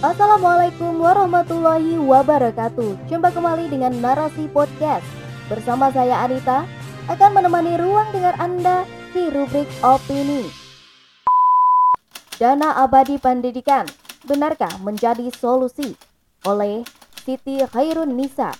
[0.00, 3.04] Assalamualaikum warahmatullahi wabarakatuh.
[3.12, 5.04] Jumpa kembali dengan Narasi Podcast.
[5.44, 6.64] Bersama saya Anita
[7.04, 10.48] akan menemani ruang dengar Anda di rubrik opini.
[12.40, 13.84] Dana abadi pendidikan
[14.24, 15.92] benarkah menjadi solusi?
[16.48, 16.80] Oleh
[17.20, 18.56] Siti Khairun Nisa.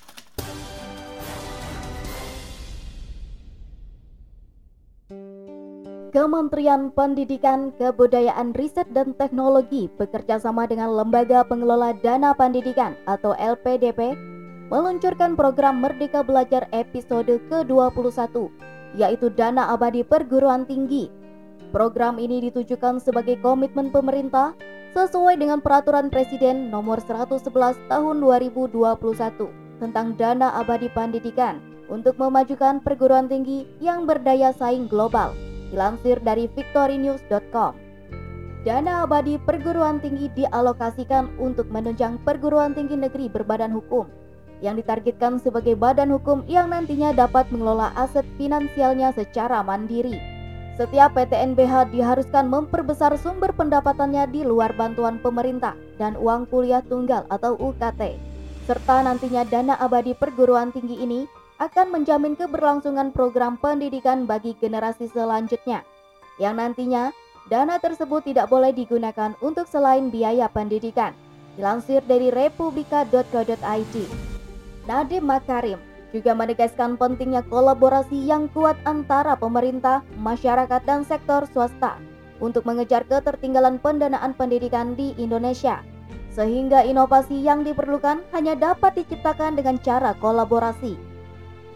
[6.11, 14.19] Kementerian Pendidikan, Kebudayaan, Riset, dan Teknologi bekerja sama dengan Lembaga Pengelola Dana Pendidikan atau LPDP
[14.75, 18.51] meluncurkan program Merdeka Belajar episode ke-21,
[18.99, 21.07] yaitu Dana Abadi Perguruan Tinggi.
[21.71, 24.59] Program ini ditujukan sebagai komitmen pemerintah
[24.99, 27.55] sesuai dengan Peraturan Presiden Nomor 111
[27.87, 28.83] Tahun 2021
[29.79, 35.31] tentang Dana Abadi Pendidikan untuk memajukan perguruan tinggi yang berdaya saing global
[35.71, 37.73] Dilansir dari victorynews.com.
[38.61, 44.05] Dana abadi perguruan tinggi dialokasikan untuk menunjang perguruan tinggi negeri berbadan hukum
[44.61, 50.21] yang ditargetkan sebagai badan hukum yang nantinya dapat mengelola aset finansialnya secara mandiri.
[50.77, 57.57] Setiap PTNBH diharuskan memperbesar sumber pendapatannya di luar bantuan pemerintah dan uang kuliah tunggal atau
[57.57, 58.17] UKT.
[58.65, 61.29] Serta nantinya dana abadi perguruan tinggi ini
[61.61, 65.85] akan menjamin keberlangsungan program pendidikan bagi generasi selanjutnya,
[66.41, 67.13] yang nantinya
[67.53, 71.13] dana tersebut tidak boleh digunakan untuk selain biaya pendidikan.
[71.61, 73.95] Dilansir dari republika.co.id.
[74.89, 75.77] Nadiem Makarim
[76.17, 82.01] juga menegaskan pentingnya kolaborasi yang kuat antara pemerintah, masyarakat, dan sektor swasta
[82.41, 85.85] untuk mengejar ketertinggalan pendanaan pendidikan di Indonesia.
[86.33, 91.10] Sehingga inovasi yang diperlukan hanya dapat diciptakan dengan cara kolaborasi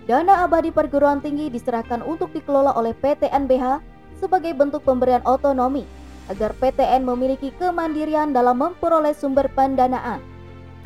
[0.04, 3.80] Dana abadi perguruan tinggi diserahkan untuk dikelola oleh PTNBH
[4.20, 5.88] sebagai bentuk pemberian otonomi
[6.28, 10.20] agar PTN memiliki kemandirian dalam memperoleh sumber pendanaan.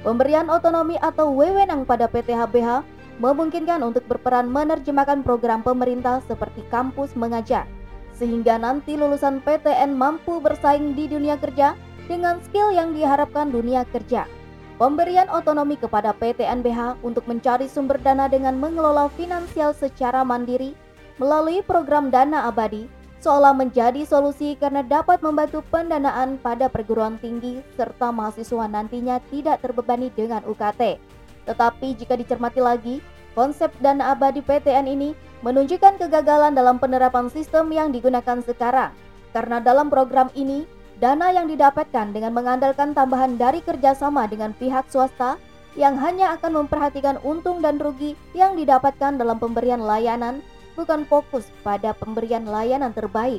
[0.06, 2.86] Pemberian otonomi atau wewenang pada PTHBH
[3.18, 7.66] memungkinkan untuk berperan menerjemahkan program pemerintah seperti kampus mengajar,
[8.14, 11.74] sehingga nanti lulusan PTN mampu bersaing di dunia kerja
[12.06, 14.30] dengan skill yang diharapkan dunia kerja.
[14.78, 20.70] Pemberian otonomi kepada PT NBH untuk mencari sumber dana dengan mengelola finansial secara mandiri
[21.18, 22.86] melalui program dana abadi
[23.18, 30.14] seolah menjadi solusi karena dapat membantu pendanaan pada perguruan tinggi serta mahasiswa nantinya tidak terbebani
[30.14, 31.02] dengan UKT.
[31.50, 33.02] Tetapi jika dicermati lagi,
[33.34, 35.10] konsep dana abadi PTN ini
[35.42, 38.94] menunjukkan kegagalan dalam penerapan sistem yang digunakan sekarang.
[39.34, 45.38] Karena dalam program ini Dana yang didapatkan dengan mengandalkan tambahan dari kerjasama dengan pihak swasta
[45.78, 50.42] yang hanya akan memperhatikan untung dan rugi yang didapatkan dalam pemberian layanan,
[50.74, 53.38] bukan fokus pada pemberian layanan terbaik.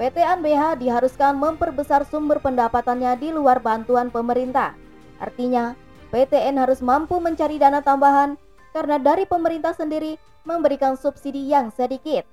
[0.00, 4.72] PT NBH diharuskan memperbesar sumber pendapatannya di luar bantuan pemerintah.
[5.20, 5.76] Artinya,
[6.12, 8.40] PTN harus mampu mencari dana tambahan
[8.72, 10.16] karena dari pemerintah sendiri
[10.48, 12.24] memberikan subsidi yang sedikit.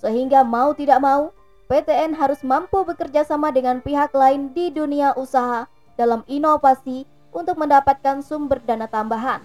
[0.00, 1.32] Sehingga mau tidak mau,
[1.72, 5.64] PTN harus mampu bekerja sama dengan pihak lain di dunia usaha
[5.96, 9.40] dalam inovasi untuk mendapatkan sumber dana tambahan.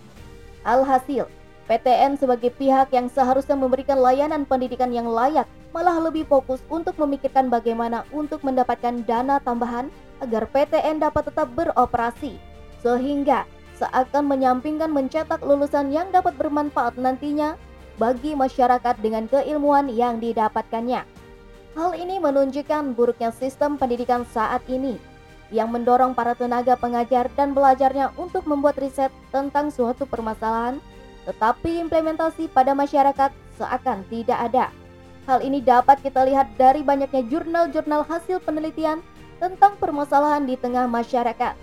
[0.68, 1.32] Alhasil,
[1.72, 7.48] PTN sebagai pihak yang seharusnya memberikan layanan pendidikan yang layak malah lebih fokus untuk memikirkan
[7.48, 9.88] bagaimana untuk mendapatkan dana tambahan
[10.20, 12.36] agar PTN dapat tetap beroperasi.
[12.84, 13.48] Sehingga
[13.80, 17.56] seakan menyampingkan mencetak lulusan yang dapat bermanfaat nantinya
[17.96, 21.17] bagi masyarakat dengan keilmuan yang didapatkannya.
[21.78, 24.98] Hal ini menunjukkan buruknya sistem pendidikan saat ini
[25.54, 30.82] yang mendorong para tenaga pengajar dan belajarnya untuk membuat riset tentang suatu permasalahan,
[31.30, 33.30] tetapi implementasi pada masyarakat
[33.62, 34.74] seakan tidak ada.
[35.30, 39.06] Hal ini dapat kita lihat dari banyaknya jurnal-jurnal hasil penelitian
[39.38, 41.54] tentang permasalahan di tengah masyarakat,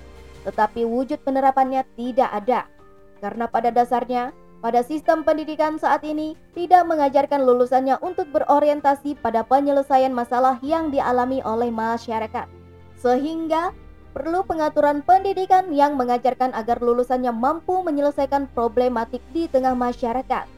[0.47, 2.71] tetapi wujud penerapannya tidak ada.
[3.19, 4.31] Karena pada dasarnya,
[4.65, 11.45] pada sistem pendidikan saat ini tidak mengajarkan lulusannya untuk berorientasi pada penyelesaian masalah yang dialami
[11.45, 12.49] oleh masyarakat.
[12.97, 13.77] Sehingga
[14.17, 20.49] perlu pengaturan pendidikan yang mengajarkan agar lulusannya mampu menyelesaikan problematik di tengah masyarakat.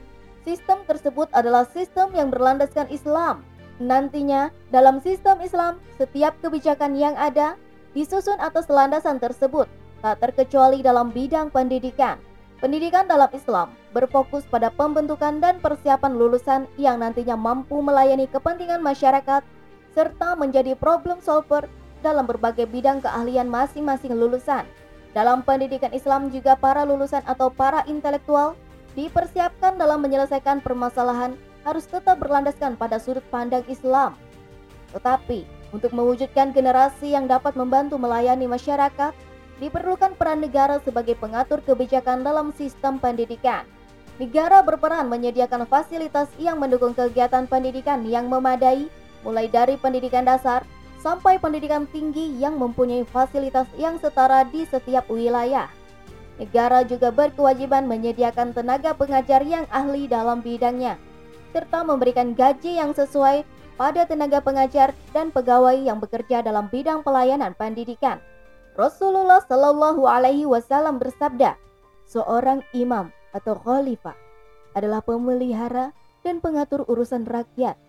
[0.46, 3.42] Sistem tersebut adalah sistem yang berlandaskan Islam.
[3.82, 7.58] Nantinya, dalam sistem Islam, setiap kebijakan yang ada
[7.90, 9.66] disusun atas landasan tersebut,
[9.98, 12.22] tak terkecuali dalam bidang pendidikan.
[12.56, 19.44] Pendidikan dalam Islam berfokus pada pembentukan dan persiapan lulusan yang nantinya mampu melayani kepentingan masyarakat
[19.92, 21.68] serta menjadi problem solver
[22.00, 24.64] dalam berbagai bidang keahlian masing-masing lulusan.
[25.12, 28.56] Dalam pendidikan Islam juga para lulusan atau para intelektual
[28.96, 31.36] dipersiapkan dalam menyelesaikan permasalahan
[31.68, 34.16] harus tetap berlandaskan pada sudut pandang Islam.
[34.96, 35.44] Tetapi
[35.76, 39.12] untuk mewujudkan generasi yang dapat membantu melayani masyarakat,
[39.58, 43.64] diperlukan peran negara sebagai pengatur kebijakan dalam sistem pendidikan.
[44.16, 48.88] Negara berperan menyediakan fasilitas yang mendukung kegiatan pendidikan yang memadai,
[49.20, 50.64] mulai dari pendidikan dasar
[51.00, 55.68] sampai pendidikan tinggi yang mempunyai fasilitas yang setara di setiap wilayah.
[56.36, 61.00] Negara juga berkewajiban menyediakan tenaga pengajar yang ahli dalam bidangnya,
[61.52, 63.44] serta memberikan gaji yang sesuai
[63.76, 68.20] pada tenaga pengajar dan pegawai yang bekerja dalam bidang pelayanan pendidikan.
[68.76, 71.56] Rasulullah Shallallahu Alaihi Wasallam bersabda,
[72.04, 74.12] seorang imam atau khalifah
[74.76, 77.80] adalah pemelihara dan pengatur urusan rakyat,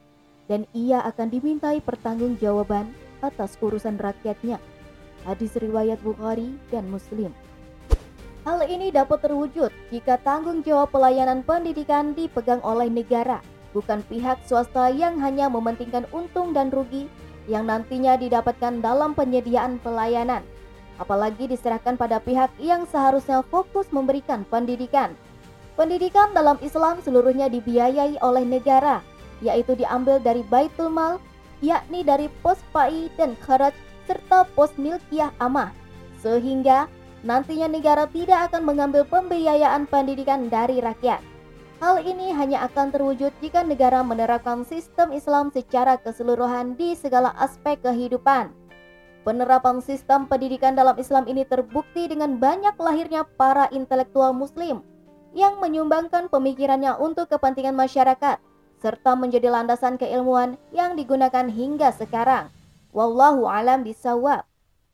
[0.48, 2.88] dan ia akan dimintai pertanggungjawaban
[3.20, 4.64] atas urusan rakyatnya.
[5.28, 7.36] Hadis riwayat Bukhari dan Muslim.
[8.48, 13.44] Hal ini dapat terwujud jika tanggung jawab pelayanan pendidikan dipegang oleh negara,
[13.76, 17.12] bukan pihak swasta yang hanya mementingkan untung dan rugi
[17.52, 20.48] yang nantinya didapatkan dalam penyediaan pelayanan,
[20.98, 25.14] apalagi diserahkan pada pihak yang seharusnya fokus memberikan pendidikan.
[25.78, 29.06] Pendidikan dalam Islam seluruhnya dibiayai oleh negara,
[29.46, 31.22] yaitu diambil dari Baitul Mal,
[31.62, 33.74] yakni dari pos pai dan kharaj
[34.10, 35.70] serta pos milkiah amah,
[36.18, 36.90] sehingga
[37.22, 41.22] nantinya negara tidak akan mengambil pembiayaan pendidikan dari rakyat.
[41.78, 47.78] Hal ini hanya akan terwujud jika negara menerapkan sistem Islam secara keseluruhan di segala aspek
[47.86, 48.50] kehidupan.
[49.28, 54.80] Penerapan sistem pendidikan dalam Islam ini terbukti dengan banyak lahirnya para intelektual muslim
[55.36, 58.40] yang menyumbangkan pemikirannya untuk kepentingan masyarakat
[58.80, 62.48] serta menjadi landasan keilmuan yang digunakan hingga sekarang.
[62.96, 64.48] Wallahu alam bisawab.